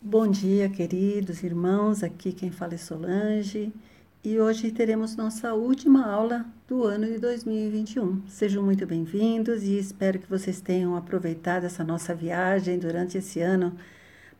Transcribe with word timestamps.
Bom 0.00 0.30
dia, 0.30 0.68
queridos 0.68 1.42
irmãos. 1.42 2.04
Aqui 2.04 2.32
quem 2.32 2.52
fala 2.52 2.74
é 2.74 2.76
Solange 2.76 3.72
e 4.22 4.38
hoje 4.38 4.70
teremos 4.70 5.16
nossa 5.16 5.54
última 5.54 6.06
aula 6.06 6.46
do 6.68 6.84
ano 6.84 7.04
de 7.04 7.18
2021. 7.18 8.22
Sejam 8.28 8.62
muito 8.62 8.86
bem-vindos 8.86 9.64
e 9.64 9.76
espero 9.76 10.20
que 10.20 10.30
vocês 10.30 10.60
tenham 10.60 10.96
aproveitado 10.96 11.64
essa 11.64 11.82
nossa 11.82 12.14
viagem 12.14 12.78
durante 12.78 13.18
esse 13.18 13.40
ano, 13.40 13.76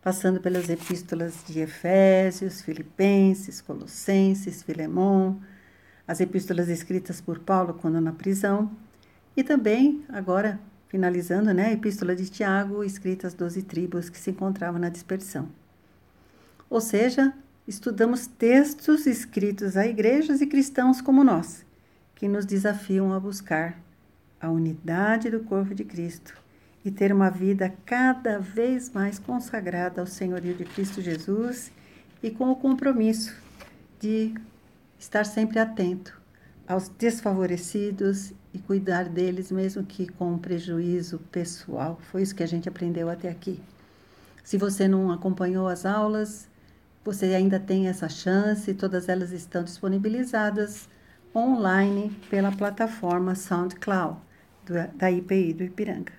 passando 0.01 0.41
pelas 0.41 0.71
epístolas 0.71 1.43
de 1.45 1.59
Efésios, 1.59 2.63
Filipenses, 2.63 3.61
Colossenses, 3.61 4.63
Filemon, 4.63 5.39
as 6.07 6.21
epístolas 6.21 6.69
escritas 6.69 7.21
por 7.21 7.41
Paulo 7.41 7.75
quando 7.75 8.01
na 8.01 8.13
prisão 8.13 8.71
e 9.37 9.43
também 9.43 10.05
agora 10.09 10.61
finalizando 10.89 11.53
né, 11.53 11.67
a 11.67 11.73
Epístola 11.73 12.17
de 12.17 12.29
Tiago, 12.29 12.83
escrita 12.83 13.27
às 13.27 13.35
doze 13.35 13.63
tribos 13.63 14.09
que 14.09 14.19
se 14.19 14.31
encontravam 14.31 14.81
na 14.81 14.89
dispersão. 14.89 15.49
Ou 16.69 16.81
seja, 16.81 17.33
estudamos 17.67 18.27
textos 18.27 19.07
escritos 19.07 19.77
a 19.77 19.87
igrejas 19.87 20.41
e 20.41 20.47
cristãos 20.47 21.01
como 21.01 21.23
nós, 21.23 21.65
que 22.15 22.27
nos 22.27 22.45
desafiam 22.45 23.13
a 23.13 23.21
buscar 23.21 23.79
a 24.41 24.51
unidade 24.51 25.31
do 25.31 25.41
corpo 25.41 25.75
de 25.75 25.85
Cristo 25.85 26.35
e 26.85 26.91
ter 26.91 27.13
uma 27.13 27.29
vida 27.29 27.73
cada 27.85 28.39
vez 28.39 28.91
mais 28.91 29.19
consagrada 29.19 30.01
ao 30.01 30.07
senhorio 30.07 30.55
de 30.55 30.65
Cristo 30.65 31.03
Jesus 31.03 31.71
e 32.23 32.31
com 32.31 32.51
o 32.51 32.57
compromisso 32.57 33.35
de 34.01 34.35
estar 34.99 35.25
sempre 35.25 35.59
atento 35.59 36.19
aos 36.69 36.89
desfavorecidos 36.89 38.35
e 38.53 38.59
cuidar 38.59 39.09
deles, 39.09 39.51
mesmo 39.51 39.83
que 39.85 40.07
com 40.07 40.37
prejuízo 40.37 41.19
pessoal. 41.33 41.99
Foi 42.11 42.23
isso 42.23 42.35
que 42.35 42.43
a 42.43 42.49
gente 42.49 42.69
aprendeu 42.69 43.09
até 43.09 43.31
aqui. 43.31 43.59
Se 44.45 44.59
você 44.59 44.87
não 44.87 45.11
acompanhou 45.11 45.67
as 45.67 45.87
aulas, 45.87 46.47
você 47.03 47.27
ainda 47.35 47.59
tem 47.59 47.89
essa 47.89 48.09
chance, 48.09 48.75
todas 48.75 49.09
elas 49.09 49.33
estão 49.33 49.65
disponibilizadas 49.65 50.89
online 51.35 52.15
pela 52.29 52.53
plataforma 52.53 53.35
SoundCloud 53.35 54.19
da 54.95 55.11
IPI 55.11 55.55
do 55.55 55.65
Ipiranga. 55.65 56.13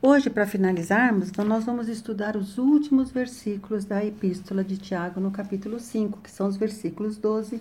Hoje, 0.00 0.30
para 0.30 0.46
finalizarmos, 0.46 1.28
então 1.28 1.44
nós 1.44 1.64
vamos 1.64 1.88
estudar 1.88 2.36
os 2.36 2.56
últimos 2.56 3.10
versículos 3.10 3.84
da 3.84 4.02
Epístola 4.02 4.64
de 4.64 4.78
Tiago 4.78 5.20
no 5.20 5.30
capítulo 5.30 5.78
5, 5.78 6.20
que 6.20 6.30
são 6.30 6.46
os 6.46 6.56
versículos 6.56 7.18
12 7.18 7.60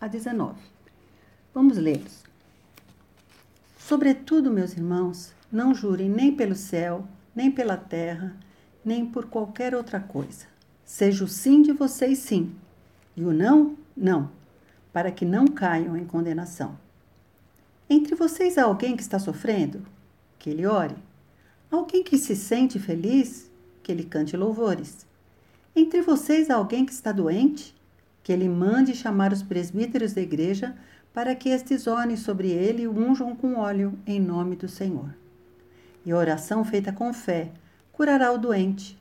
a 0.00 0.06
19. 0.06 0.72
Vamos 1.54 1.76
lê-los. 1.76 2.22
Sobretudo, 3.76 4.50
meus 4.50 4.72
irmãos, 4.72 5.34
não 5.50 5.74
jurem 5.74 6.08
nem 6.08 6.34
pelo 6.34 6.54
céu, 6.54 7.06
nem 7.34 7.50
pela 7.50 7.76
terra, 7.76 8.34
nem 8.82 9.04
por 9.04 9.26
qualquer 9.26 9.74
outra 9.74 10.00
coisa. 10.00 10.46
Seja 10.82 11.24
o 11.24 11.28
sim 11.28 11.60
de 11.60 11.72
vocês 11.72 12.18
sim, 12.20 12.54
e 13.14 13.22
o 13.22 13.34
não, 13.34 13.76
não, 13.94 14.30
para 14.94 15.10
que 15.10 15.26
não 15.26 15.46
caiam 15.46 15.94
em 15.94 16.06
condenação. 16.06 16.78
Entre 17.88 18.14
vocês 18.14 18.56
há 18.56 18.64
alguém 18.64 18.96
que 18.96 19.02
está 19.02 19.18
sofrendo? 19.18 19.86
Que 20.38 20.48
ele 20.48 20.64
ore. 20.64 20.96
Alguém 21.70 22.02
que 22.02 22.16
se 22.16 22.34
sente 22.34 22.78
feliz? 22.78 23.50
Que 23.82 23.92
ele 23.92 24.04
cante 24.04 24.38
louvores. 24.38 25.06
Entre 25.76 26.00
vocês 26.00 26.48
há 26.48 26.54
alguém 26.54 26.86
que 26.86 26.92
está 26.92 27.12
doente? 27.12 27.74
Que 28.22 28.32
ele 28.32 28.48
mande 28.48 28.94
chamar 28.94 29.32
os 29.34 29.42
presbíteros 29.42 30.14
da 30.14 30.22
igreja 30.22 30.74
para 31.12 31.34
que 31.34 31.50
estes 31.50 31.86
orem 31.86 32.16
sobre 32.16 32.50
ele 32.50 32.82
e 32.82 32.88
o 32.88 32.92
unjam 32.92 33.36
com 33.36 33.56
óleo 33.56 33.98
em 34.06 34.20
nome 34.20 34.56
do 34.56 34.68
Senhor. 34.68 35.14
E 36.04 36.10
a 36.10 36.16
oração 36.16 36.64
feita 36.64 36.92
com 36.92 37.12
fé 37.12 37.50
curará 37.92 38.32
o 38.32 38.38
doente. 38.38 38.98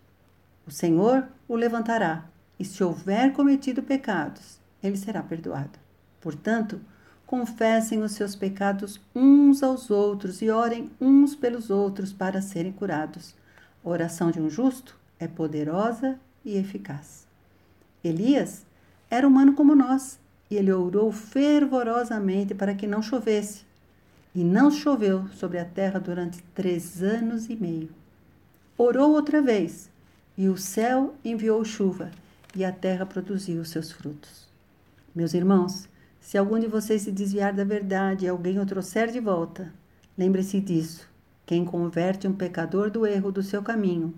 O 0.68 0.72
Senhor 0.72 1.28
o 1.48 1.56
levantará, 1.56 2.26
e 2.60 2.66
se 2.66 2.84
houver 2.84 3.34
cometido 3.34 3.82
pecados, 3.82 4.60
ele 4.84 4.98
será 4.98 5.24
perdoado. 5.24 5.80
Portanto, 6.20 6.80
confessem 7.26 8.04
os 8.04 8.12
seus 8.12 8.36
pecados 8.36 9.00
uns 9.16 9.64
aos 9.64 9.90
outros 9.90 10.42
e 10.42 10.50
orem 10.50 10.92
uns 11.00 11.34
pelos 11.34 11.70
outros 11.70 12.12
para 12.12 12.42
serem 12.42 12.72
curados. 12.72 13.34
A 13.84 13.90
oração 13.90 14.30
de 14.30 14.40
um 14.40 14.50
justo 14.50 15.00
é 15.20 15.28
poderosa 15.28 16.20
e 16.44 16.58
eficaz. 16.58 17.26
Elias 18.04 18.66
era 19.10 19.28
humano 19.28 19.54
como 19.54 19.76
nós 19.76 20.20
e 20.52 20.58
ele 20.58 20.74
orou 20.74 21.14
fervorosamente 21.14 22.54
para 22.54 22.76
que 22.76 22.86
não 22.86 23.02
chovesse. 23.02 23.64
E 24.36 24.44
não 24.44 24.70
choveu 24.70 25.28
sobre 25.30 25.58
a 25.58 25.64
terra 25.64 25.98
durante 25.98 26.44
três 26.54 27.02
anos 27.02 27.50
e 27.50 27.56
meio. 27.56 27.90
Orou 28.78 29.12
outra 29.12 29.42
vez, 29.42 29.90
e 30.38 30.50
o 30.50 30.58
céu 30.58 31.16
enviou 31.24 31.64
chuva, 31.64 32.12
e 32.54 32.66
a 32.66 32.72
terra 32.72 33.06
produziu 33.06 33.62
os 33.62 33.70
seus 33.70 33.94
frutos. 33.94 34.46
Meus 35.16 35.34
irmãos, 35.34 35.88
se 36.20 36.38
algum 36.38 36.60
de 36.60 36.68
vocês 36.68 37.04
se 37.04 37.12
desviar 37.12 37.54
da 37.54 37.64
verdade 37.64 38.26
e 38.26 38.28
alguém 38.28 38.60
o 38.60 38.66
trouxer 38.66 39.10
de 39.10 39.20
volta, 39.20 39.74
lembre-se 40.18 40.60
disso. 40.60 41.08
Quem 41.46 41.64
converte 41.64 42.28
um 42.28 42.34
pecador 42.34 42.90
do 42.90 43.06
erro 43.06 43.32
do 43.32 43.42
seu 43.42 43.64
caminho, 43.64 44.14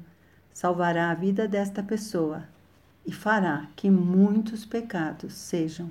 salvará 0.52 1.12
a 1.12 1.16
vida 1.16 1.48
desta 1.48 1.84
pessoa 1.84 2.44
e 3.06 3.12
fará 3.12 3.68
que 3.76 3.90
muitos 3.90 4.66
pecados 4.66 5.34
sejam. 5.34 5.90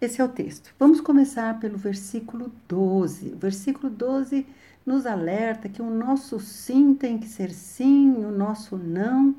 Esse 0.00 0.20
é 0.20 0.24
o 0.24 0.28
texto. 0.28 0.74
Vamos 0.78 1.00
começar 1.00 1.58
pelo 1.58 1.78
versículo 1.78 2.52
12. 2.68 3.32
O 3.34 3.36
versículo 3.36 3.90
12 3.90 4.46
nos 4.84 5.06
alerta 5.06 5.68
que 5.68 5.80
o 5.80 5.88
nosso 5.88 6.38
sim 6.38 6.94
tem 6.94 7.18
que 7.18 7.26
ser 7.26 7.50
sim, 7.50 8.24
o 8.24 8.30
nosso 8.30 8.76
não 8.76 9.34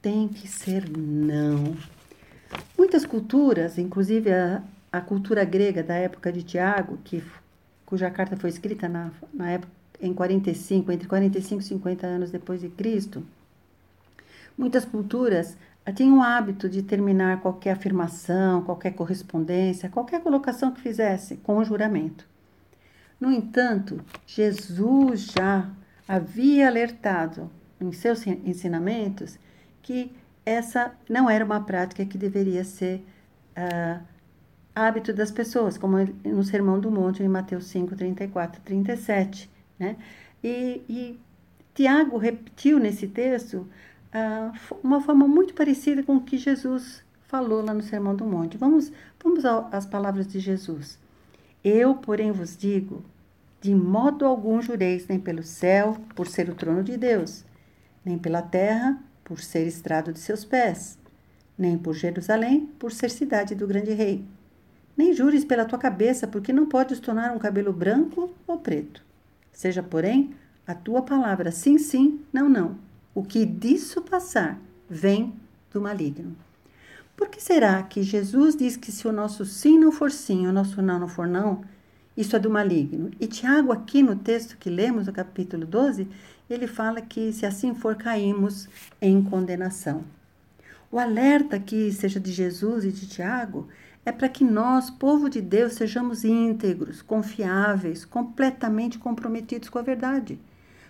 tem 0.00 0.28
que 0.28 0.46
ser 0.46 0.88
não. 0.88 1.76
Muitas 2.78 3.04
culturas, 3.04 3.78
inclusive 3.78 4.32
a, 4.32 4.62
a 4.92 5.00
cultura 5.00 5.44
grega 5.44 5.82
da 5.82 5.94
época 5.94 6.32
de 6.32 6.44
Tiago, 6.44 6.98
que, 7.02 7.22
cuja 7.84 8.08
carta 8.10 8.36
foi 8.36 8.50
escrita 8.50 8.88
na, 8.88 9.10
na 9.34 9.50
época 9.50 9.72
em 10.00 10.12
45, 10.14 10.92
entre 10.92 11.08
45 11.08 11.60
e 11.60 11.64
50 11.64 12.06
anos 12.06 12.30
depois 12.30 12.60
de 12.60 12.68
Cristo, 12.68 13.26
muitas 14.56 14.84
culturas 14.84 15.56
tinham 15.92 16.18
o 16.18 16.22
hábito 16.22 16.68
de 16.68 16.82
terminar 16.82 17.40
qualquer 17.40 17.72
afirmação, 17.72 18.62
qualquer 18.62 18.92
correspondência, 18.92 19.88
qualquer 19.88 20.20
colocação 20.20 20.72
que 20.72 20.80
fizesse 20.80 21.36
com 21.36 21.62
juramento. 21.64 22.26
No 23.20 23.30
entanto, 23.32 24.00
Jesus 24.26 25.32
já 25.32 25.70
havia 26.06 26.68
alertado 26.68 27.50
em 27.80 27.92
seus 27.92 28.26
ensinamentos 28.26 29.38
que 29.82 30.12
essa 30.44 30.92
não 31.08 31.30
era 31.30 31.44
uma 31.44 31.60
prática 31.60 32.04
que 32.04 32.18
deveria 32.18 32.64
ser 32.64 33.04
uh, 33.56 34.02
hábito 34.74 35.12
das 35.12 35.30
pessoas, 35.30 35.78
como 35.78 35.96
no 36.24 36.44
Sermão 36.44 36.78
do 36.78 36.90
Monte, 36.90 37.22
em 37.22 37.28
Mateus 37.28 37.66
5, 37.66 37.96
34, 37.96 38.60
37. 38.62 39.50
Né? 39.78 39.96
E, 40.44 40.82
e 40.88 41.20
Tiago 41.74 42.18
repetiu 42.18 42.78
nesse 42.78 43.08
texto 43.08 43.66
ah, 43.68 43.95
uma 44.82 45.00
forma 45.00 45.26
muito 45.26 45.54
parecida 45.54 46.02
com 46.02 46.16
o 46.16 46.20
que 46.20 46.38
Jesus 46.38 47.04
falou 47.26 47.64
lá 47.64 47.74
no 47.74 47.82
Sermão 47.82 48.14
do 48.14 48.24
Monte. 48.24 48.56
Vamos, 48.56 48.92
vamos 49.22 49.44
às 49.44 49.86
palavras 49.86 50.26
de 50.26 50.38
Jesus. 50.38 50.98
Eu, 51.62 51.94
porém, 51.94 52.30
vos 52.30 52.56
digo: 52.56 53.04
de 53.60 53.74
modo 53.74 54.24
algum 54.24 54.60
jureis 54.62 55.06
nem 55.08 55.18
pelo 55.18 55.42
céu, 55.42 55.96
por 56.14 56.26
ser 56.26 56.48
o 56.48 56.54
trono 56.54 56.82
de 56.82 56.96
Deus, 56.96 57.44
nem 58.04 58.18
pela 58.18 58.42
terra, 58.42 58.98
por 59.24 59.40
ser 59.40 59.66
estrado 59.66 60.12
de 60.12 60.18
seus 60.18 60.44
pés, 60.44 60.98
nem 61.58 61.76
por 61.76 61.94
Jerusalém, 61.94 62.66
por 62.78 62.92
ser 62.92 63.10
cidade 63.10 63.54
do 63.54 63.66
grande 63.66 63.92
rei. 63.92 64.24
Nem 64.96 65.12
jures 65.12 65.44
pela 65.44 65.66
tua 65.66 65.78
cabeça, 65.78 66.26
porque 66.26 66.52
não 66.52 66.66
podes 66.66 67.00
tornar 67.00 67.34
um 67.34 67.38
cabelo 67.38 67.72
branco 67.72 68.32
ou 68.46 68.58
preto. 68.58 69.04
Seja, 69.52 69.82
porém, 69.82 70.34
a 70.66 70.74
tua 70.74 71.02
palavra 71.02 71.50
sim, 71.50 71.76
sim, 71.76 72.20
não, 72.32 72.48
não 72.48 72.85
o 73.16 73.22
que 73.22 73.46
disso 73.46 74.02
passar 74.02 74.60
vem 74.90 75.32
do 75.72 75.80
maligno. 75.80 76.36
Por 77.16 77.30
que 77.30 77.42
será 77.42 77.82
que 77.82 78.02
Jesus 78.02 78.54
diz 78.54 78.76
que 78.76 78.92
se 78.92 79.08
o 79.08 79.12
nosso 79.12 79.46
sim 79.46 79.78
não 79.78 79.90
for 79.90 80.10
sim, 80.12 80.46
o 80.46 80.52
nosso 80.52 80.82
não 80.82 80.98
não 80.98 81.08
for 81.08 81.26
não, 81.26 81.64
isso 82.14 82.36
é 82.36 82.38
do 82.38 82.50
maligno? 82.50 83.10
E 83.18 83.26
Tiago, 83.26 83.72
aqui 83.72 84.02
no 84.02 84.16
texto 84.16 84.58
que 84.58 84.68
lemos, 84.68 85.06
no 85.06 85.14
capítulo 85.14 85.64
12, 85.64 86.06
ele 86.50 86.66
fala 86.66 87.00
que 87.00 87.32
se 87.32 87.46
assim 87.46 87.74
for, 87.74 87.96
caímos 87.96 88.68
em 89.00 89.22
condenação. 89.22 90.04
O 90.92 90.98
alerta 90.98 91.58
que 91.58 91.90
seja 91.92 92.20
de 92.20 92.30
Jesus 92.30 92.84
e 92.84 92.92
de 92.92 93.08
Tiago 93.08 93.66
é 94.04 94.12
para 94.12 94.28
que 94.28 94.44
nós, 94.44 94.90
povo 94.90 95.30
de 95.30 95.40
Deus, 95.40 95.72
sejamos 95.72 96.22
íntegros, 96.22 97.00
confiáveis, 97.00 98.04
completamente 98.04 98.98
comprometidos 98.98 99.70
com 99.70 99.78
a 99.78 99.82
verdade 99.82 100.38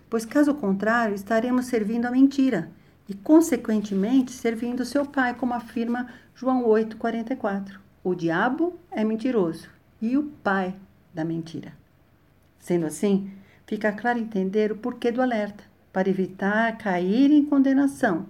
pois 0.09 0.25
caso 0.25 0.55
contrário 0.55 1.15
estaremos 1.15 1.67
servindo 1.67 2.07
a 2.07 2.11
mentira 2.11 2.71
e, 3.09 3.15
consequentemente, 3.15 4.33
servindo 4.33 4.85
seu 4.85 5.07
pai, 5.07 5.35
como 5.35 5.55
afirma 5.55 6.09
João 6.35 6.65
8,44. 6.65 7.79
O 8.03 8.15
diabo 8.15 8.79
é 8.91 9.05
mentiroso 9.05 9.69
e 10.01 10.17
o 10.17 10.25
pai 10.25 10.75
da 11.15 11.25
mentira. 11.25 11.73
Sendo 12.59 12.87
assim, 12.87 13.31
fica 13.67 13.93
claro 13.93 14.19
entender 14.19 14.73
o 14.73 14.77
porquê 14.77 15.11
do 15.11 15.23
alerta, 15.23 15.65
para 15.93 16.11
evitar 16.11 16.77
cair 16.77 17.31
em 17.31 17.45
condenação, 17.45 18.27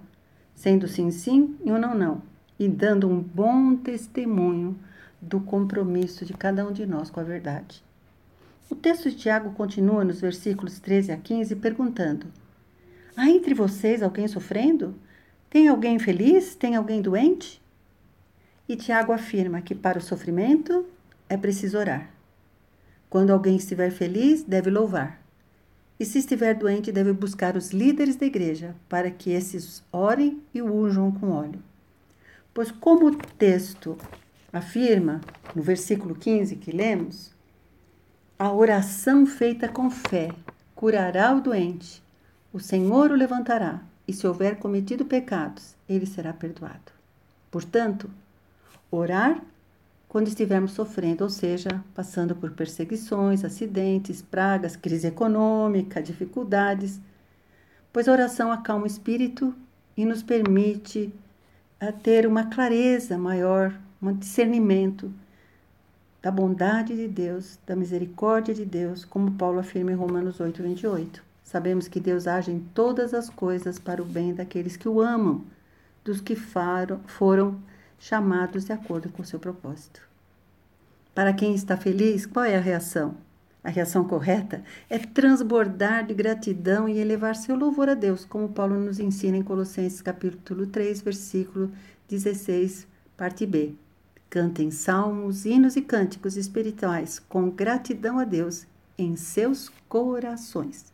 sendo 0.55 0.87
sim 0.87 1.11
sim 1.11 1.57
e 1.65 1.71
um 1.71 1.77
não 1.77 1.93
não, 1.93 2.21
e 2.57 2.67
dando 2.67 3.09
um 3.09 3.19
bom 3.19 3.75
testemunho 3.75 4.79
do 5.21 5.41
compromisso 5.41 6.25
de 6.25 6.33
cada 6.33 6.65
um 6.65 6.71
de 6.71 6.85
nós 6.85 7.09
com 7.09 7.19
a 7.19 7.23
verdade. 7.23 7.83
O 8.69 8.75
texto 8.75 9.09
de 9.09 9.15
Tiago 9.15 9.51
continua 9.51 10.03
nos 10.03 10.19
versículos 10.19 10.79
13 10.79 11.13
a 11.13 11.17
15 11.17 11.55
perguntando: 11.55 12.27
Há 13.15 13.29
entre 13.29 13.53
vocês 13.53 14.03
alguém 14.03 14.27
sofrendo? 14.27 14.93
Tem 15.49 15.69
alguém 15.69 15.97
feliz? 15.97 16.53
Tem 16.53 16.75
alguém 16.75 17.01
doente? 17.01 17.61
E 18.67 18.75
Tiago 18.75 19.13
afirma 19.13 19.61
que 19.61 19.73
para 19.73 19.97
o 19.97 20.01
sofrimento 20.01 20.85
é 21.29 21.37
preciso 21.37 21.77
orar. 21.77 22.11
Quando 23.09 23.31
alguém 23.31 23.55
estiver 23.55 23.89
feliz, 23.89 24.43
deve 24.43 24.69
louvar. 24.69 25.21
E 25.97 26.03
se 26.03 26.19
estiver 26.19 26.53
doente, 26.53 26.91
deve 26.91 27.13
buscar 27.13 27.55
os 27.55 27.71
líderes 27.71 28.17
da 28.17 28.25
igreja 28.25 28.75
para 28.89 29.09
que 29.09 29.31
esses 29.31 29.81
orem 29.91 30.41
e 30.53 30.61
o 30.61 30.71
unjam 30.71 31.09
com 31.11 31.31
óleo. 31.31 31.63
Pois, 32.53 32.69
como 32.69 33.07
o 33.07 33.15
texto 33.15 33.97
afirma 34.51 35.21
no 35.55 35.61
versículo 35.61 36.13
15 36.13 36.57
que 36.57 36.71
lemos, 36.71 37.36
a 38.39 38.51
oração 38.51 39.25
feita 39.25 39.67
com 39.67 39.89
fé 39.89 40.29
curará 40.75 41.33
o 41.33 41.41
doente, 41.41 42.03
o 42.53 42.59
Senhor 42.59 43.09
o 43.09 43.15
levantará, 43.15 43.81
e 44.07 44.13
se 44.13 44.27
houver 44.27 44.57
cometido 44.57 45.05
pecados, 45.05 45.75
ele 45.89 46.05
será 46.05 46.31
perdoado. 46.31 46.91
Portanto, 47.49 48.09
orar 48.91 49.41
quando 50.07 50.27
estivermos 50.27 50.71
sofrendo, 50.73 51.23
ou 51.23 51.31
seja, 51.31 51.83
passando 51.95 52.35
por 52.35 52.51
perseguições, 52.51 53.43
acidentes, 53.43 54.21
pragas, 54.21 54.75
crise 54.75 55.07
econômica, 55.07 56.01
dificuldades, 56.01 57.01
pois 57.91 58.07
a 58.07 58.11
oração 58.11 58.51
acalma 58.51 58.83
o 58.83 58.87
espírito 58.87 59.53
e 59.97 60.05
nos 60.05 60.21
permite 60.21 61.11
a 61.79 61.91
ter 61.91 62.27
uma 62.27 62.45
clareza 62.45 63.17
maior, 63.17 63.73
um 63.99 64.13
discernimento 64.13 65.11
da 66.21 66.31
bondade 66.31 66.95
de 66.95 67.07
Deus, 67.07 67.59
da 67.65 67.75
misericórdia 67.75 68.53
de 68.53 68.65
Deus, 68.65 69.05
como 69.05 69.31
Paulo 69.33 69.59
afirma 69.59 69.91
em 69.91 69.95
Romanos 69.95 70.39
8, 70.39 70.61
28. 70.63 71.23
Sabemos 71.43 71.87
que 71.87 71.99
Deus 71.99 72.27
age 72.27 72.51
em 72.51 72.59
todas 72.59 73.13
as 73.13 73.29
coisas 73.29 73.79
para 73.79 74.01
o 74.01 74.05
bem 74.05 74.33
daqueles 74.33 74.75
que 74.75 74.89
o 74.89 74.99
amam, 74.99 75.45
dos 76.03 76.19
que 76.19 76.35
foram 76.35 77.59
chamados 77.99 78.65
de 78.65 78.73
acordo 78.73 79.09
com 79.09 79.21
o 79.21 79.25
seu 79.25 79.39
propósito. 79.39 80.01
Para 81.15 81.33
quem 81.33 81.55
está 81.55 81.77
feliz, 81.77 82.25
qual 82.25 82.45
é 82.45 82.57
a 82.57 82.61
reação? 82.61 83.15
A 83.63 83.69
reação 83.69 84.05
correta 84.05 84.63
é 84.89 84.97
transbordar 84.97 86.05
de 86.05 86.13
gratidão 86.13 86.87
e 86.87 86.99
elevar 86.99 87.35
seu 87.35 87.55
louvor 87.55 87.89
a 87.89 87.93
Deus, 87.93 88.23
como 88.23 88.49
Paulo 88.49 88.79
nos 88.79 88.99
ensina 88.99 89.35
em 89.35 89.43
Colossenses 89.43 90.01
capítulo 90.01 90.67
3, 90.67 91.01
versículo 91.01 91.71
16, 92.07 92.87
parte 93.17 93.45
B. 93.45 93.73
Cantem 94.29 94.69
salmos, 94.71 95.45
hinos 95.45 95.77
e 95.77 95.81
cânticos 95.81 96.35
espirituais 96.35 97.17
com 97.17 97.49
gratidão 97.49 98.19
a 98.19 98.25
Deus 98.25 98.67
em 98.97 99.15
seus 99.15 99.69
corações. 99.87 100.91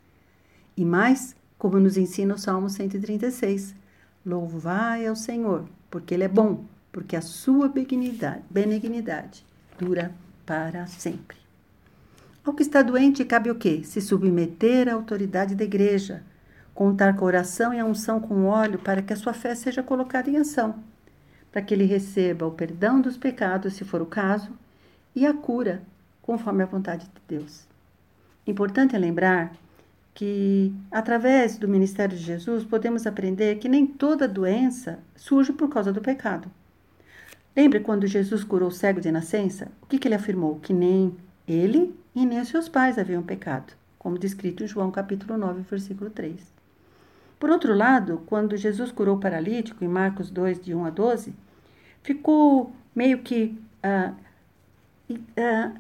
E 0.78 0.86
mais, 0.86 1.36
como 1.58 1.80
nos 1.80 1.98
ensina 1.98 2.36
o 2.36 2.38
Salmo 2.38 2.70
136, 2.70 3.74
louvai 4.24 5.08
ao 5.08 5.16
Senhor, 5.16 5.66
porque 5.90 6.14
Ele 6.14 6.26
é 6.26 6.28
bom, 6.28 6.64
porque 6.92 7.16
a 7.16 7.22
sua 7.22 7.68
benignidade, 7.68 9.44
dura 9.80 10.14
para 10.46 10.86
sempre. 10.86 11.38
Ao 12.46 12.54
que 12.54 12.62
está 12.62 12.84
doente, 12.84 13.26
cabe 13.26 13.50
o 13.50 13.56
quê? 13.56 13.82
Se 13.84 14.00
submeter 14.00 14.88
à 14.88 14.94
autoridade 14.94 15.56
da 15.56 15.64
igreja, 15.64 16.24
contar 16.74 17.16
com 17.16 17.26
oração 17.26 17.74
e 17.74 17.80
a 17.80 17.86
unção 17.86 18.20
com 18.20 18.46
óleo 18.46 18.78
para 18.78 19.02
que 19.02 19.14
a 19.14 19.16
sua 19.16 19.34
fé 19.34 19.56
seja 19.56 19.82
colocada 19.82 20.30
em 20.30 20.38
ação 20.38 20.84
para 21.54 21.62
que 21.62 21.72
ele 21.72 21.86
receba 21.86 22.48
o 22.48 22.52
perdão 22.52 23.00
dos 23.00 23.16
pecados, 23.16 23.76
se 23.76 23.86
for 23.86 24.02
o 24.02 24.08
caso, 24.08 24.52
e 25.16 25.24
a 25.24 25.34
cura, 25.36 25.84
conforme 26.24 26.64
a 26.64 26.66
vontade 26.66 27.06
de 27.06 27.38
Deus. 27.38 27.68
Importante 28.48 28.96
é 28.96 29.00
lembrar 29.00 29.54
que, 30.16 30.74
através 30.92 31.56
do 31.60 31.68
ministério 31.68 32.18
de 32.18 32.24
Jesus, 32.24 32.64
podemos 32.64 33.06
aprender 33.06 33.60
que 33.60 33.70
nem 33.70 33.86
toda 33.86 34.28
doença 34.28 34.98
surge 35.16 35.54
por 35.54 35.70
causa 35.70 35.94
do 35.94 36.02
pecado. 36.02 36.50
Lembre 37.56 37.82
quando 37.82 38.08
Jesus 38.08 38.44
curou 38.44 38.70
o 38.70 38.72
cego 38.72 39.00
de 39.00 39.12
nascença? 39.12 39.72
O 39.84 39.86
que, 39.86 40.00
que 40.00 40.08
ele 40.08 40.16
afirmou? 40.16 40.60
Que 40.60 40.74
nem 40.74 41.16
ele 41.48 41.96
e 42.16 42.26
nem 42.26 42.42
os 42.42 42.48
seus 42.48 42.68
pais 42.68 42.98
haviam 42.98 43.22
pecado, 43.22 43.74
como 44.00 44.18
descrito 44.18 44.64
em 44.64 44.68
João 44.68 44.90
capítulo 44.90 45.38
9, 45.38 45.62
versículo 45.70 46.10
3. 46.10 46.52
Por 47.40 47.50
outro 47.50 47.76
lado, 47.76 48.24
quando 48.26 48.58
Jesus 48.58 48.92
curou 48.92 49.18
o 49.18 49.20
paralítico, 49.20 49.84
em 49.84 49.88
Marcos 49.88 50.32
2, 50.32 50.64
de 50.64 50.74
1 50.74 50.86
a 50.86 50.90
12, 50.90 51.36
ficou 52.04 52.72
meio 52.96 53.20
que 53.20 53.58
ah, 53.82 54.14
ah, 55.38 55.72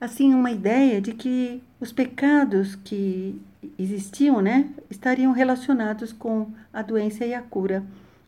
assim 0.00 0.32
uma 0.32 0.50
ideia 0.50 1.00
de 1.00 1.12
que 1.12 1.62
os 1.80 1.92
pecados 1.92 2.76
que 2.76 3.40
existiam, 3.78 4.40
né, 4.40 4.70
estariam 4.88 5.32
relacionados 5.32 6.12
com 6.12 6.50
a 6.72 6.82
doença 6.82 7.24
e 7.24 7.34
a 7.34 7.42
cura 7.42 7.84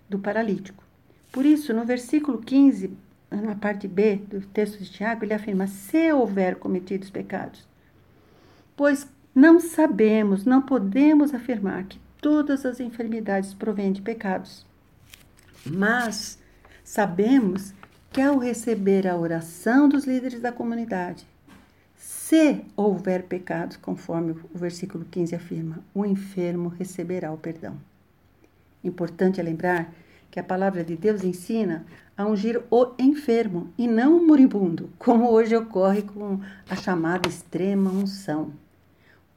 do 0.09 0.19
paralítico. 0.19 0.83
Por 1.31 1.47
isso, 1.47 1.73
no 1.73 1.85
versículo 1.85 2.39
15, 2.39 2.91
na 3.31 3.55
parte 3.55 3.89
B 3.89 4.17
do 4.17 4.41
texto 4.43 4.79
de 4.79 4.91
Tiago, 4.91 5.25
ele 5.25 5.33
afirma: 5.33 5.67
se 5.67 6.13
houver 6.13 6.57
cometido 6.57 7.05
os 7.05 7.11
pecados. 7.11 7.67
Pois 8.77 9.09
não 9.35 9.59
sabemos, 9.59 10.45
não 10.45 10.61
podemos 10.61 11.33
afirmar 11.33 11.85
que 11.85 11.99
todas 12.21 12.67
as 12.67 12.81
enfermidades 12.81 13.55
provêm 13.55 13.93
de 13.93 14.03
pecados. 14.03 14.67
Mas 15.65 16.39
sabemos 16.85 17.75
que 18.11 18.21
ao 18.21 18.39
receber 18.39 19.07
a 19.09 19.17
oração 19.17 19.89
dos 19.89 20.05
líderes 20.05 20.41
da 20.41 20.53
comunidade, 20.53 21.27
se 21.97 22.65
houver 22.77 23.25
pecados, 23.25 23.77
conforme 23.77 24.33
o 24.33 24.59
versículo 24.59 25.05
15 25.05 25.35
afirma, 25.35 25.79
o 25.95 26.05
enfermo 26.05 26.69
receberá 26.69 27.33
o 27.33 27.37
perdão. 27.37 27.77
Importante 28.83 29.41
é 29.41 29.43
lembrar 29.43 29.93
que 30.31 30.41
a 30.41 30.43
palavra 30.43 30.83
de 30.83 30.97
Deus 30.97 31.23
ensina 31.23 31.85
a 32.17 32.27
ungir 32.27 32.63
o 32.71 32.93
enfermo 32.99 33.71
e 33.77 33.87
não 33.87 34.17
o 34.17 34.27
moribundo, 34.27 34.91
como 34.99 35.31
hoje 35.31 35.55
ocorre 35.55 36.03
com 36.03 36.41
a 36.69 36.75
chamada 36.75 37.29
extrema 37.29 37.91
unção. 37.91 38.53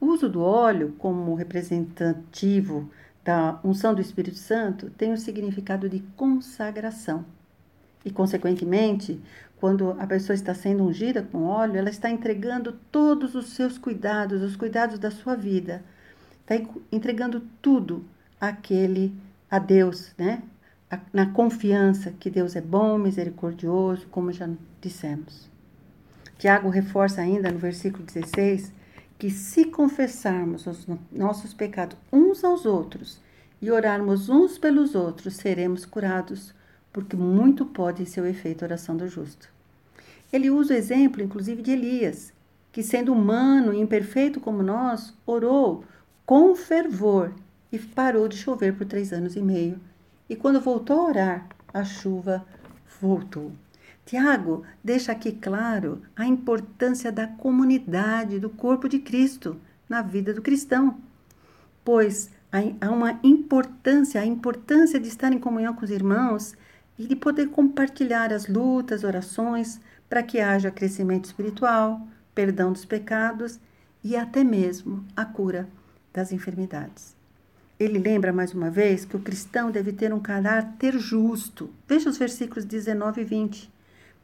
O 0.00 0.06
uso 0.06 0.28
do 0.28 0.40
óleo 0.42 0.94
como 0.98 1.34
representativo 1.34 2.90
da 3.22 3.60
unção 3.62 3.94
do 3.94 4.00
Espírito 4.00 4.38
Santo 4.38 4.90
tem 4.90 5.12
o 5.12 5.18
significado 5.18 5.88
de 5.88 6.00
consagração. 6.16 7.24
E, 8.06 8.10
consequentemente, 8.12 9.20
quando 9.56 9.90
a 9.98 10.06
pessoa 10.06 10.32
está 10.32 10.54
sendo 10.54 10.84
ungida 10.84 11.24
com 11.24 11.42
óleo, 11.42 11.76
ela 11.76 11.90
está 11.90 12.08
entregando 12.08 12.72
todos 12.92 13.34
os 13.34 13.48
seus 13.48 13.78
cuidados, 13.78 14.42
os 14.42 14.54
cuidados 14.54 14.96
da 14.96 15.10
sua 15.10 15.34
vida. 15.34 15.82
Está 16.40 16.54
entregando 16.92 17.42
tudo 17.60 18.04
àquele, 18.40 19.12
a 19.50 19.58
Deus, 19.58 20.12
né? 20.16 20.40
Na 21.12 21.26
confiança 21.26 22.12
que 22.12 22.30
Deus 22.30 22.54
é 22.54 22.60
bom, 22.60 22.96
misericordioso, 22.96 24.06
como 24.06 24.30
já 24.30 24.48
dissemos. 24.80 25.50
Tiago 26.38 26.68
reforça 26.68 27.20
ainda 27.20 27.50
no 27.50 27.58
versículo 27.58 28.04
16 28.04 28.72
que 29.18 29.30
se 29.30 29.64
confessarmos 29.64 30.64
os 30.68 30.86
nossos 31.10 31.52
pecados 31.52 31.96
uns 32.12 32.44
aos 32.44 32.66
outros 32.66 33.20
e 33.60 33.68
orarmos 33.68 34.28
uns 34.28 34.58
pelos 34.58 34.94
outros, 34.94 35.34
seremos 35.34 35.84
curados, 35.84 36.54
porque 36.96 37.14
muito 37.14 37.66
pode 37.66 38.06
ser 38.06 38.22
o 38.22 38.26
efeito 38.26 38.64
oração 38.64 38.96
do 38.96 39.06
justo. 39.06 39.50
Ele 40.32 40.48
usa 40.48 40.72
o 40.72 40.76
exemplo, 40.78 41.22
inclusive, 41.22 41.60
de 41.60 41.72
Elias, 41.72 42.32
que, 42.72 42.82
sendo 42.82 43.12
humano 43.12 43.74
e 43.74 43.78
imperfeito 43.78 44.40
como 44.40 44.62
nós, 44.62 45.12
orou 45.26 45.84
com 46.24 46.56
fervor 46.56 47.34
e 47.70 47.78
parou 47.78 48.26
de 48.26 48.38
chover 48.38 48.78
por 48.78 48.86
três 48.86 49.12
anos 49.12 49.36
e 49.36 49.42
meio. 49.42 49.78
E 50.26 50.34
quando 50.34 50.58
voltou 50.58 51.00
a 51.00 51.04
orar, 51.04 51.48
a 51.70 51.84
chuva 51.84 52.46
voltou. 52.98 53.52
Tiago 54.06 54.62
deixa 54.82 55.12
aqui 55.12 55.32
claro 55.32 56.00
a 56.16 56.24
importância 56.24 57.12
da 57.12 57.26
comunidade, 57.26 58.38
do 58.38 58.48
corpo 58.48 58.88
de 58.88 59.00
Cristo 59.00 59.60
na 59.86 60.00
vida 60.00 60.32
do 60.32 60.40
cristão, 60.40 60.96
pois 61.84 62.30
há 62.80 62.90
uma 62.90 63.20
importância, 63.22 64.18
a 64.18 64.24
importância 64.24 64.98
de 64.98 65.08
estar 65.08 65.30
em 65.30 65.38
comunhão 65.38 65.74
com 65.74 65.84
os 65.84 65.90
irmãos 65.90 66.56
e 66.98 67.06
de 67.06 67.16
poder 67.16 67.48
compartilhar 67.48 68.32
as 68.32 68.46
lutas, 68.46 69.04
orações, 69.04 69.80
para 70.08 70.22
que 70.22 70.40
haja 70.40 70.70
crescimento 70.70 71.26
espiritual, 71.26 72.06
perdão 72.34 72.72
dos 72.72 72.84
pecados 72.84 73.58
e 74.02 74.16
até 74.16 74.44
mesmo 74.44 75.04
a 75.16 75.24
cura 75.24 75.68
das 76.12 76.32
enfermidades. 76.32 77.16
Ele 77.78 77.98
lembra 77.98 78.32
mais 78.32 78.54
uma 78.54 78.70
vez 78.70 79.04
que 79.04 79.16
o 79.16 79.20
cristão 79.20 79.70
deve 79.70 79.92
ter 79.92 80.12
um 80.12 80.20
caráter 80.20 80.98
justo. 80.98 81.70
Veja 81.86 82.08
os 82.08 82.16
versículos 82.16 82.64
19 82.64 83.20
e 83.20 83.24
20. 83.24 83.72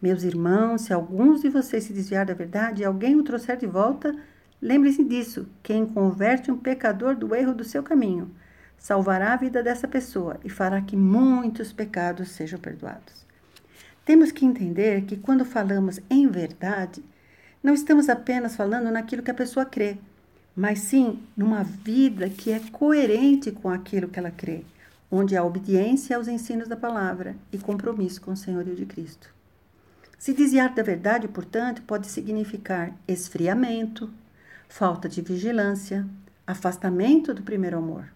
Meus 0.00 0.22
irmãos, 0.22 0.82
se 0.82 0.92
alguns 0.92 1.42
de 1.42 1.50
vocês 1.50 1.84
se 1.84 1.92
desviar 1.92 2.24
da 2.24 2.32
verdade 2.32 2.82
e 2.82 2.84
alguém 2.84 3.14
o 3.14 3.22
trouxer 3.22 3.58
de 3.58 3.66
volta, 3.66 4.16
lembre-se 4.60 5.04
disso: 5.04 5.46
quem 5.62 5.84
converte 5.84 6.50
um 6.50 6.56
pecador 6.56 7.14
do 7.14 7.34
erro 7.34 7.52
do 7.52 7.62
seu 7.62 7.82
caminho, 7.82 8.30
salvará 8.82 9.32
a 9.32 9.36
vida 9.36 9.62
dessa 9.62 9.86
pessoa 9.86 10.40
e 10.42 10.50
fará 10.50 10.82
que 10.82 10.96
muitos 10.96 11.72
pecados 11.72 12.30
sejam 12.30 12.58
perdoados. 12.58 13.24
Temos 14.04 14.32
que 14.32 14.44
entender 14.44 15.02
que 15.02 15.16
quando 15.16 15.44
falamos 15.44 16.00
em 16.10 16.26
verdade, 16.26 17.00
não 17.62 17.74
estamos 17.74 18.08
apenas 18.08 18.56
falando 18.56 18.90
naquilo 18.90 19.22
que 19.22 19.30
a 19.30 19.34
pessoa 19.34 19.64
crê, 19.64 19.98
mas 20.56 20.80
sim 20.80 21.22
numa 21.36 21.62
vida 21.62 22.28
que 22.28 22.50
é 22.50 22.58
coerente 22.72 23.52
com 23.52 23.70
aquilo 23.70 24.08
que 24.08 24.18
ela 24.18 24.32
crê, 24.32 24.64
onde 25.08 25.36
há 25.36 25.44
obediência 25.44 26.16
aos 26.16 26.26
ensinos 26.26 26.66
da 26.66 26.76
palavra 26.76 27.36
e 27.52 27.58
compromisso 27.58 28.20
com 28.20 28.32
o 28.32 28.36
senhorio 28.36 28.74
de 28.74 28.84
Cristo. 28.84 29.32
Se 30.18 30.32
desviar 30.32 30.74
da 30.74 30.82
verdade, 30.82 31.28
portanto, 31.28 31.82
pode 31.82 32.08
significar 32.08 32.92
esfriamento, 33.06 34.12
falta 34.68 35.08
de 35.08 35.22
vigilância, 35.22 36.04
afastamento 36.44 37.32
do 37.32 37.44
primeiro 37.44 37.78
amor. 37.78 38.08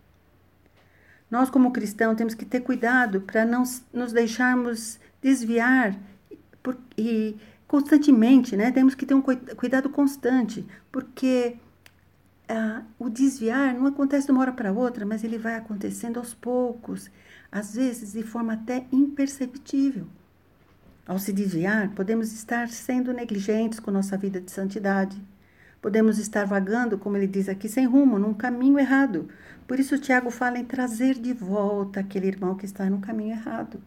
Nós, 1.30 1.50
como 1.50 1.72
cristãos, 1.72 2.16
temos 2.16 2.34
que 2.34 2.44
ter 2.44 2.60
cuidado 2.60 3.20
para 3.20 3.44
não 3.44 3.64
nos 3.92 4.12
deixarmos 4.12 4.98
desviar 5.20 5.98
por, 6.62 6.76
e 6.96 7.36
constantemente, 7.66 8.56
né? 8.56 8.70
Temos 8.70 8.94
que 8.94 9.04
ter 9.04 9.14
um 9.14 9.22
cuidado 9.22 9.90
constante, 9.90 10.64
porque 10.92 11.56
ah, 12.48 12.82
o 12.98 13.08
desviar 13.08 13.74
não 13.74 13.86
acontece 13.86 14.26
de 14.26 14.32
uma 14.32 14.40
hora 14.40 14.52
para 14.52 14.72
outra, 14.72 15.04
mas 15.04 15.24
ele 15.24 15.38
vai 15.38 15.56
acontecendo 15.56 16.18
aos 16.18 16.32
poucos, 16.32 17.10
às 17.50 17.74
vezes 17.74 18.12
de 18.12 18.22
forma 18.22 18.52
até 18.52 18.86
imperceptível. 18.92 20.06
Ao 21.06 21.18
se 21.18 21.32
desviar, 21.32 21.90
podemos 21.90 22.32
estar 22.32 22.68
sendo 22.68 23.12
negligentes 23.12 23.78
com 23.78 23.90
nossa 23.90 24.16
vida 24.16 24.40
de 24.40 24.50
santidade. 24.50 25.20
Podemos 25.86 26.18
estar 26.18 26.44
vagando, 26.44 26.98
como 26.98 27.16
ele 27.16 27.28
diz 27.28 27.48
aqui, 27.48 27.68
sem 27.68 27.86
rumo, 27.86 28.18
num 28.18 28.34
caminho 28.34 28.76
errado. 28.76 29.28
Por 29.68 29.78
isso, 29.78 29.96
Tiago 29.96 30.30
fala 30.30 30.58
em 30.58 30.64
trazer 30.64 31.14
de 31.14 31.32
volta 31.32 32.00
aquele 32.00 32.26
irmão 32.26 32.56
que 32.56 32.66
está 32.66 32.90
no 32.90 32.98
caminho 32.98 33.30
errado. 33.30 33.80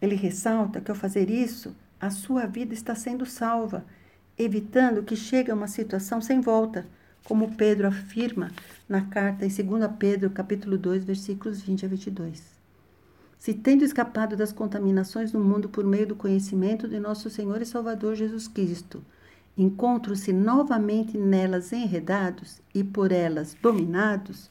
Ele 0.00 0.14
ressalta 0.14 0.80
que 0.80 0.88
ao 0.88 0.96
fazer 0.96 1.28
isso, 1.28 1.74
a 2.00 2.10
sua 2.10 2.46
vida 2.46 2.72
está 2.72 2.94
sendo 2.94 3.26
salva, 3.26 3.84
evitando 4.38 5.02
que 5.02 5.16
chegue 5.16 5.50
a 5.50 5.54
uma 5.56 5.66
situação 5.66 6.20
sem 6.20 6.40
volta, 6.40 6.86
como 7.24 7.56
Pedro 7.56 7.88
afirma 7.88 8.52
na 8.88 9.00
carta 9.00 9.44
em 9.44 9.48
2 9.48 9.90
Pedro, 9.98 10.30
capítulo 10.30 10.78
2, 10.78 11.04
versículos 11.04 11.60
20 11.60 11.86
a 11.86 11.88
22 11.88 12.56
se 13.36 13.52
tendo 13.52 13.84
escapado 13.84 14.36
das 14.36 14.50
contaminações 14.50 15.30
do 15.30 15.38
mundo 15.38 15.68
por 15.68 15.84
meio 15.84 16.06
do 16.06 16.16
conhecimento 16.16 16.88
de 16.88 16.98
nosso 16.98 17.28
Senhor 17.28 17.60
e 17.60 17.66
Salvador 17.66 18.14
Jesus 18.14 18.48
Cristo, 18.48 19.04
encontram-se 19.56 20.32
novamente 20.32 21.16
nelas 21.16 21.72
enredados 21.72 22.60
e 22.74 22.84
por 22.84 23.10
elas 23.10 23.56
dominados, 23.60 24.50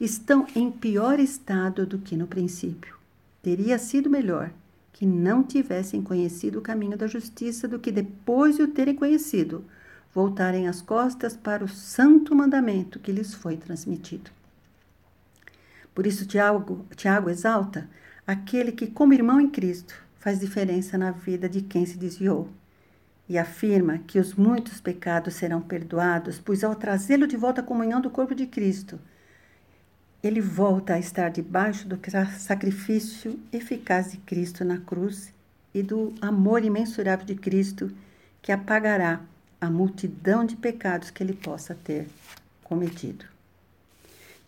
estão 0.00 0.46
em 0.54 0.70
pior 0.70 1.18
estado 1.18 1.86
do 1.86 1.98
que 1.98 2.16
no 2.16 2.26
princípio. 2.26 2.96
Teria 3.42 3.78
sido 3.78 4.10
melhor 4.10 4.50
que 4.92 5.06
não 5.06 5.42
tivessem 5.42 6.02
conhecido 6.02 6.58
o 6.58 6.62
caminho 6.62 6.96
da 6.96 7.06
justiça 7.06 7.66
do 7.66 7.78
que 7.78 7.90
depois 7.90 8.56
de 8.56 8.62
o 8.62 8.68
terem 8.68 8.94
conhecido, 8.94 9.64
voltarem 10.14 10.68
as 10.68 10.80
costas 10.80 11.36
para 11.36 11.64
o 11.64 11.68
santo 11.68 12.34
mandamento 12.34 13.00
que 13.00 13.10
lhes 13.10 13.34
foi 13.34 13.56
transmitido. 13.56 14.30
Por 15.94 16.06
isso, 16.06 16.26
Tiago, 16.26 16.84
Tiago 16.96 17.30
exalta 17.30 17.88
aquele 18.26 18.72
que, 18.72 18.86
como 18.86 19.14
irmão 19.14 19.40
em 19.40 19.48
Cristo, 19.48 19.94
faz 20.18 20.40
diferença 20.40 20.96
na 20.96 21.10
vida 21.10 21.48
de 21.48 21.62
quem 21.62 21.84
se 21.86 21.98
desviou. 21.98 22.48
E 23.28 23.38
afirma 23.38 23.98
que 23.98 24.18
os 24.18 24.34
muitos 24.34 24.80
pecados 24.80 25.34
serão 25.34 25.60
perdoados, 25.60 26.38
pois 26.38 26.62
ao 26.62 26.74
trazê-lo 26.74 27.26
de 27.26 27.36
volta 27.36 27.60
à 27.60 27.64
comunhão 27.64 28.00
do 28.00 28.10
corpo 28.10 28.34
de 28.34 28.46
Cristo, 28.46 28.98
ele 30.22 30.40
volta 30.40 30.94
a 30.94 30.98
estar 30.98 31.28
debaixo 31.28 31.86
do 31.86 31.98
sacrifício 32.38 33.38
eficaz 33.52 34.12
de 34.12 34.16
Cristo 34.18 34.64
na 34.64 34.78
cruz 34.78 35.34
e 35.74 35.82
do 35.82 36.14
amor 36.18 36.64
imensurável 36.64 37.26
de 37.26 37.34
Cristo, 37.34 37.92
que 38.40 38.50
apagará 38.50 39.20
a 39.60 39.68
multidão 39.68 40.44
de 40.44 40.56
pecados 40.56 41.10
que 41.10 41.22
ele 41.22 41.34
possa 41.34 41.74
ter 41.74 42.08
cometido. 42.62 43.26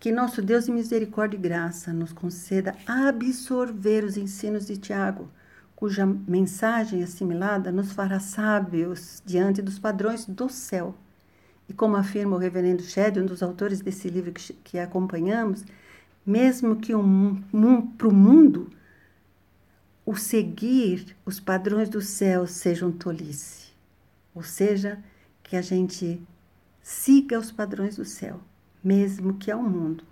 Que 0.00 0.11
nosso 0.11 0.40
Deus 0.40 0.64
de 0.64 0.73
misericórdia 0.73 1.37
e 1.37 1.40
graça 1.40 1.92
nos 1.92 2.12
conceda 2.12 2.75
absorver 2.87 4.02
os 4.02 4.16
ensinos 4.16 4.66
de 4.66 4.78
Tiago, 4.78 5.28
cuja 5.76 6.04
mensagem 6.04 7.02
assimilada 7.02 7.71
nos 7.71 7.92
fará 7.92 8.18
sábios 8.18 9.23
diante 9.25 9.62
dos 9.62 9.78
padrões 9.78 10.26
do 10.26 10.49
céu. 10.49 10.95
E 11.68 11.73
como 11.73 11.97
afirma 11.97 12.35
o 12.35 12.38
reverendo 12.38 12.83
Shed, 12.83 13.21
um 13.21 13.26
dos 13.26 13.42
autores 13.42 13.80
desse 13.80 14.09
livro 14.09 14.33
que, 14.33 14.52
que 14.52 14.78
acompanhamos, 14.78 15.64
mesmo 16.25 16.75
que 16.76 16.95
um, 16.95 17.40
um, 17.52 17.87
para 17.87 18.09
o 18.09 18.14
mundo 18.14 18.71
o 20.04 20.16
seguir 20.16 21.16
os 21.25 21.38
padrões 21.38 21.88
do 21.88 22.00
céu 22.00 22.47
sejam 22.47 22.90
tolice. 22.90 23.66
Ou 24.35 24.42
seja, 24.42 24.99
que 25.42 25.54
a 25.54 25.62
gente 25.62 26.21
siga 26.83 27.38
os 27.38 27.52
padrões 27.52 27.97
do 27.97 28.04
céu 28.04 28.40
mesmo 28.87 29.35
que 29.35 29.50
ao 29.50 29.61
mundo 29.61 30.04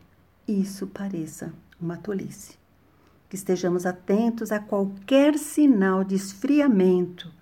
isso 0.49 0.89
pareça 0.89 1.53
uma 1.81 1.97
tolice. 1.97 2.59
Que 3.35 3.39
estejamos 3.39 3.85
atentos 3.85 4.53
a 4.53 4.61
qualquer 4.61 5.37
sinal 5.37 6.05
de 6.05 6.15
esfriamento 6.15 7.33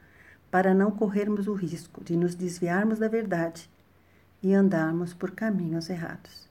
para 0.51 0.73
não 0.73 0.91
corrermos 0.91 1.47
o 1.47 1.53
risco 1.53 2.03
de 2.03 2.17
nos 2.17 2.35
desviarmos 2.35 2.99
da 2.99 3.09
verdade 3.09 3.69
e 4.43 4.55
andarmos 4.55 5.13
por 5.13 5.33
caminhos 5.33 5.91
errados. 5.91 6.49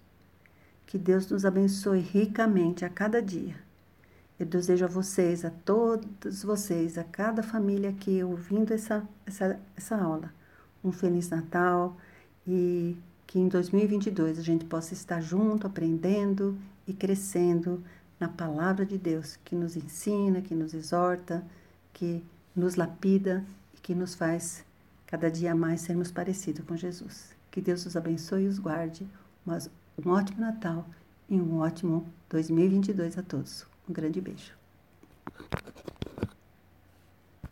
Que 0.85 0.95
Deus 0.95 1.27
nos 1.31 1.43
abençoe 1.43 2.01
ricamente 2.01 2.85
a 2.85 2.89
cada 2.89 3.19
dia. 3.19 3.55
Eu 4.39 4.45
desejo 4.45 4.85
a 4.85 4.87
vocês, 4.87 5.43
a 5.43 5.49
todos 5.49 6.43
vocês, 6.43 6.95
a 6.99 7.03
cada 7.03 7.41
família 7.41 7.89
aqui 7.89 8.23
ouvindo 8.23 8.71
essa, 8.71 9.03
essa, 9.25 9.59
essa 9.75 9.97
aula, 9.97 10.31
um 10.83 10.91
Feliz 10.91 11.31
Natal 11.31 11.97
e 12.45 12.95
que 13.25 13.39
em 13.39 13.47
2022 13.47 14.37
a 14.37 14.43
gente 14.43 14.65
possa 14.65 14.93
estar 14.93 15.19
junto, 15.19 15.65
aprendendo 15.65 16.55
e 16.85 16.93
crescendo 16.93 17.83
na 18.21 18.29
palavra 18.29 18.85
de 18.85 18.99
Deus, 18.99 19.35
que 19.43 19.55
nos 19.55 19.75
ensina, 19.75 20.43
que 20.43 20.53
nos 20.53 20.75
exorta, 20.75 21.43
que 21.91 22.23
nos 22.55 22.75
lapida 22.75 23.43
e 23.75 23.79
que 23.81 23.95
nos 23.95 24.13
faz 24.13 24.63
cada 25.07 25.29
dia 25.31 25.55
mais 25.55 25.81
sermos 25.81 26.11
parecidos 26.11 26.63
com 26.63 26.77
Jesus. 26.77 27.35
Que 27.49 27.59
Deus 27.59 27.83
os 27.87 27.97
abençoe 27.97 28.43
e 28.43 28.47
os 28.47 28.59
guarde. 28.59 29.09
Um 29.47 30.11
ótimo 30.11 30.39
Natal 30.39 30.87
e 31.27 31.41
um 31.41 31.57
ótimo 31.57 32.05
2022 32.29 33.17
a 33.17 33.23
todos. 33.23 33.65
Um 33.89 33.93
grande 33.93 34.21
beijo. 34.21 34.53